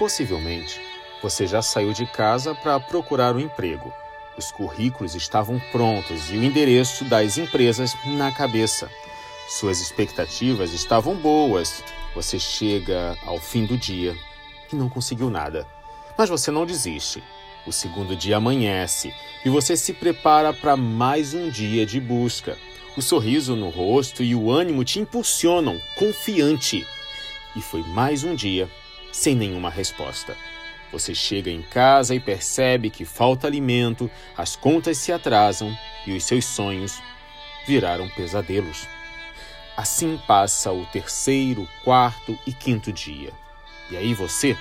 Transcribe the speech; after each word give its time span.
Possivelmente, 0.00 0.80
você 1.22 1.46
já 1.46 1.60
saiu 1.60 1.92
de 1.92 2.06
casa 2.06 2.54
para 2.54 2.80
procurar 2.80 3.36
um 3.36 3.38
emprego. 3.38 3.92
Os 4.34 4.50
currículos 4.50 5.14
estavam 5.14 5.60
prontos 5.70 6.30
e 6.30 6.38
o 6.38 6.42
endereço 6.42 7.04
das 7.04 7.36
empresas 7.36 7.94
na 8.06 8.32
cabeça. 8.32 8.90
Suas 9.46 9.78
expectativas 9.78 10.72
estavam 10.72 11.14
boas. 11.16 11.84
Você 12.14 12.38
chega 12.38 13.14
ao 13.26 13.38
fim 13.38 13.66
do 13.66 13.76
dia 13.76 14.16
e 14.72 14.74
não 14.74 14.88
conseguiu 14.88 15.28
nada. 15.28 15.66
Mas 16.16 16.30
você 16.30 16.50
não 16.50 16.64
desiste. 16.64 17.22
O 17.66 17.72
segundo 17.72 18.16
dia 18.16 18.38
amanhece 18.38 19.12
e 19.44 19.50
você 19.50 19.76
se 19.76 19.92
prepara 19.92 20.50
para 20.50 20.78
mais 20.78 21.34
um 21.34 21.50
dia 21.50 21.84
de 21.84 22.00
busca. 22.00 22.56
O 22.96 23.02
sorriso 23.02 23.54
no 23.54 23.68
rosto 23.68 24.22
e 24.22 24.34
o 24.34 24.50
ânimo 24.50 24.82
te 24.82 24.98
impulsionam, 24.98 25.78
confiante. 25.94 26.86
E 27.54 27.60
foi 27.60 27.82
mais 27.82 28.24
um 28.24 28.34
dia 28.34 28.66
sem 29.12 29.34
nenhuma 29.34 29.70
resposta. 29.70 30.36
Você 30.92 31.14
chega 31.14 31.50
em 31.50 31.62
casa 31.62 32.14
e 32.14 32.20
percebe 32.20 32.90
que 32.90 33.04
falta 33.04 33.46
alimento, 33.46 34.10
as 34.36 34.56
contas 34.56 34.98
se 34.98 35.12
atrasam 35.12 35.76
e 36.06 36.12
os 36.12 36.24
seus 36.24 36.44
sonhos 36.44 37.00
viraram 37.66 38.08
pesadelos. 38.08 38.88
Assim 39.76 40.20
passa 40.26 40.72
o 40.72 40.84
terceiro, 40.86 41.68
quarto 41.84 42.36
e 42.46 42.52
quinto 42.52 42.92
dia. 42.92 43.32
E 43.90 43.96
aí 43.96 44.14
você 44.14 44.56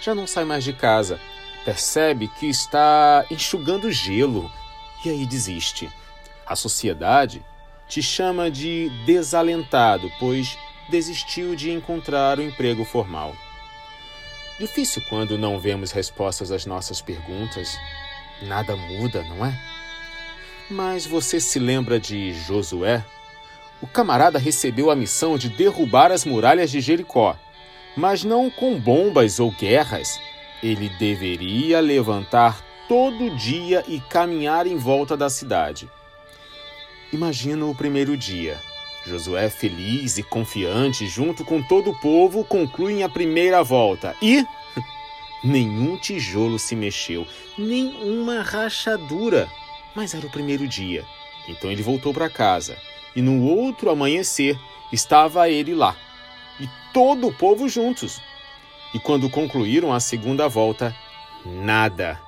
já 0.00 0.14
não 0.14 0.26
sai 0.26 0.44
mais 0.44 0.64
de 0.64 0.72
casa, 0.72 1.20
percebe 1.64 2.28
que 2.28 2.46
está 2.46 3.24
enxugando 3.30 3.90
gelo 3.90 4.50
e 5.04 5.10
aí 5.10 5.26
desiste. 5.26 5.88
A 6.46 6.56
sociedade 6.56 7.44
te 7.88 8.02
chama 8.02 8.50
de 8.50 8.90
desalentado, 9.06 10.10
pois 10.18 10.58
desistiu 10.90 11.54
de 11.54 11.70
encontrar 11.70 12.38
o 12.38 12.42
um 12.42 12.46
emprego 12.46 12.84
formal. 12.84 13.34
Difícil 14.58 15.02
quando 15.08 15.38
não 15.38 15.58
vemos 15.58 15.92
respostas 15.92 16.50
às 16.50 16.66
nossas 16.66 17.00
perguntas. 17.00 17.76
Nada 18.42 18.76
muda, 18.76 19.22
não 19.24 19.46
é? 19.46 19.56
Mas 20.68 21.06
você 21.06 21.38
se 21.38 21.58
lembra 21.58 22.00
de 22.00 22.34
Josué? 22.34 23.04
O 23.80 23.86
camarada 23.86 24.38
recebeu 24.38 24.90
a 24.90 24.96
missão 24.96 25.38
de 25.38 25.48
derrubar 25.48 26.10
as 26.10 26.24
muralhas 26.24 26.70
de 26.70 26.80
Jericó, 26.80 27.36
mas 27.96 28.24
não 28.24 28.50
com 28.50 28.78
bombas 28.78 29.38
ou 29.38 29.52
guerras. 29.52 30.20
Ele 30.60 30.88
deveria 30.98 31.80
levantar 31.80 32.60
todo 32.88 33.36
dia 33.36 33.84
e 33.86 34.00
caminhar 34.00 34.66
em 34.66 34.76
volta 34.76 35.16
da 35.16 35.30
cidade. 35.30 35.88
Imagina 37.12 37.64
o 37.64 37.74
primeiro 37.74 38.16
dia. 38.16 38.58
Josué, 39.06 39.48
feliz 39.48 40.18
e 40.18 40.22
confiante, 40.22 41.06
junto 41.06 41.44
com 41.44 41.62
todo 41.62 41.90
o 41.90 42.00
povo, 42.00 42.44
concluem 42.44 43.02
a 43.02 43.08
primeira 43.08 43.62
volta 43.62 44.14
e. 44.20 44.44
Nenhum 45.42 45.96
tijolo 45.96 46.58
se 46.58 46.74
mexeu, 46.74 47.26
nem 47.56 47.94
uma 48.02 48.42
rachadura. 48.42 49.48
Mas 49.94 50.14
era 50.14 50.26
o 50.26 50.30
primeiro 50.30 50.66
dia. 50.66 51.04
Então 51.48 51.70
ele 51.70 51.82
voltou 51.82 52.12
para 52.12 52.28
casa. 52.28 52.76
E 53.14 53.22
no 53.22 53.42
outro 53.44 53.90
amanhecer 53.90 54.58
estava 54.92 55.48
ele 55.48 55.74
lá. 55.74 55.96
E 56.60 56.68
todo 56.92 57.28
o 57.28 57.32
povo 57.32 57.68
juntos. 57.68 58.20
E 58.92 58.98
quando 58.98 59.30
concluíram 59.30 59.92
a 59.92 60.00
segunda 60.00 60.48
volta, 60.48 60.94
nada. 61.44 62.20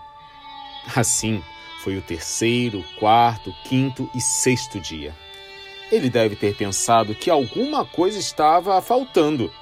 Assim 0.94 1.42
foi 1.83 1.97
o 1.97 2.03
terceiro, 2.03 2.84
quarto, 2.98 3.55
quinto 3.64 4.08
e 4.14 4.20
sexto 4.20 4.78
dia. 4.78 5.14
Ele 5.91 6.08
deve 6.08 6.36
ter 6.36 6.55
pensado 6.55 7.14
que 7.14 7.28
alguma 7.28 7.84
coisa 7.84 8.19
estava 8.19 8.81
faltando. 8.81 9.53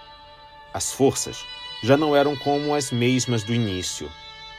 As 0.75 0.93
forças 0.93 1.45
já 1.83 1.97
não 1.97 2.15
eram 2.15 2.37
como 2.37 2.75
as 2.75 2.91
mesmas 2.91 3.43
do 3.43 3.55
início. 3.55 4.11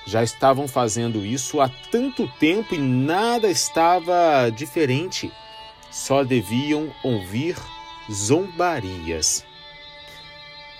Já 0.06 0.24
estavam 0.24 0.68
fazendo 0.68 1.26
isso 1.26 1.62
há 1.62 1.70
tanto 1.92 2.28
tempo 2.40 2.74
e 2.74 2.78
nada 2.78 3.50
estava 3.50 4.50
diferente. 4.50 5.32
Só 5.92 6.24
deviam 6.24 6.92
ouvir 7.04 7.56
zombarias. 8.12 9.46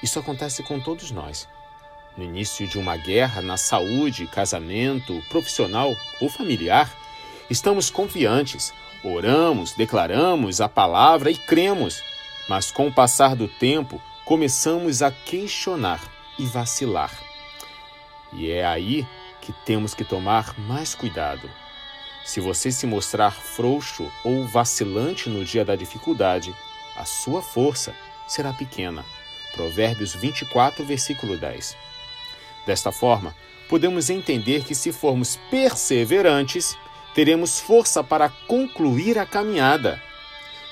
Isso 0.02 0.18
acontece 0.18 0.64
com 0.64 0.80
todos 0.80 1.12
nós. 1.12 1.48
No 2.18 2.24
início 2.24 2.68
de 2.68 2.80
uma 2.80 2.98
guerra, 2.98 3.42
na 3.42 3.58
saúde, 3.58 4.28
casamento, 4.28 5.22
profissional 5.30 5.96
ou 6.20 6.30
familiar, 6.30 6.92
estamos 7.50 7.90
confiantes, 7.90 8.74
Oramos, 9.04 9.74
declaramos 9.74 10.60
a 10.60 10.68
palavra 10.68 11.32
e 11.32 11.36
cremos, 11.36 12.04
mas 12.50 12.70
com 12.70 12.88
o 12.88 12.94
passar 12.94 13.34
do 13.34 13.48
tempo 13.48 14.02
começamos 14.26 15.02
a 15.02 15.10
questionar 15.10 16.19
e 16.40 16.46
vacilar. 16.46 17.12
E 18.34 18.50
é 18.50 18.66
aí 18.66 19.06
que 19.42 19.54
temos 19.66 19.94
que 19.94 20.04
tomar 20.04 20.58
mais 20.60 20.96
cuidado. 20.96 21.50
Se 22.26 22.40
você 22.40 22.72
se 22.72 22.86
mostrar 22.86 23.32
frouxo 23.32 24.12
ou 24.24 24.48
vacilante 24.48 25.30
no 25.30 25.44
dia 25.44 25.66
da 25.66 25.76
dificuldade, 25.76 26.56
a 26.96 27.06
sua 27.06 27.42
força 27.42 27.94
será 28.28 28.54
pequena. 28.54 29.04
Provérbios 29.54 30.14
24, 30.14 30.86
versículo 30.86 31.38
10. 31.38 31.76
Desta 32.66 32.92
forma, 32.92 33.36
podemos 33.68 34.10
entender 34.10 34.64
que 34.64 34.76
se 34.76 34.92
formos 34.92 35.40
perseverantes, 35.50 36.78
teremos 37.16 37.60
força 37.60 38.04
para 38.04 38.30
concluir 38.48 39.18
a 39.18 39.26
caminhada. 39.26 40.02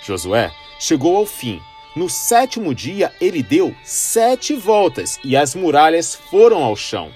Josué 0.03 0.51
chegou 0.79 1.17
ao 1.17 1.25
fim. 1.25 1.61
No 1.97 2.08
sétimo 2.08 2.75
dia, 2.75 3.12
ele 3.19 3.41
deu 3.41 3.75
sete 3.84 4.53
voltas 4.53 5.19
e 5.24 5.35
as 5.35 5.56
muralhas 5.56 6.13
foram 6.13 6.63
ao 6.63 6.75
chão. 6.75 7.09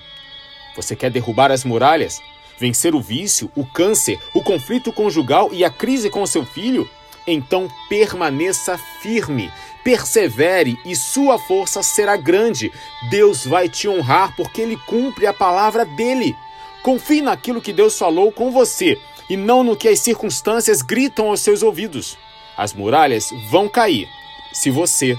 Você 0.75 0.95
quer 0.95 1.11
derrubar 1.11 1.51
as 1.51 1.63
muralhas? 1.63 2.19
Vencer 2.57 2.95
o 2.95 2.99
vício, 2.99 3.51
o 3.55 3.63
câncer, 3.63 4.19
o 4.33 4.41
conflito 4.41 4.91
conjugal 4.91 5.49
e 5.53 5.63
a 5.63 5.69
crise 5.69 6.09
com 6.09 6.25
seu 6.25 6.43
filho? 6.43 6.89
Então 7.27 7.69
permaneça 7.89 8.75
firme, 9.03 9.53
persevere 9.83 10.75
e 10.83 10.95
sua 10.95 11.37
força 11.37 11.83
será 11.83 12.17
grande. 12.17 12.71
Deus 13.11 13.45
vai 13.45 13.69
te 13.69 13.87
honrar 13.87 14.35
porque 14.35 14.61
ele 14.61 14.77
cumpre 14.87 15.27
a 15.27 15.33
palavra 15.33 15.85
dele. 15.85 16.35
Confie 16.81 17.21
naquilo 17.21 17.61
que 17.61 17.71
Deus 17.71 17.99
falou 17.99 18.31
com 18.31 18.49
você 18.49 18.97
e 19.29 19.37
não 19.37 19.63
no 19.63 19.77
que 19.77 19.87
as 19.87 19.99
circunstâncias 19.99 20.81
gritam 20.81 21.27
aos 21.27 21.41
seus 21.41 21.61
ouvidos. 21.61 22.17
As 22.57 22.73
muralhas 22.73 23.29
vão 23.47 23.69
cair 23.69 24.09
se 24.51 24.69
você 24.69 25.17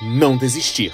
não 0.00 0.36
desistir. 0.36 0.92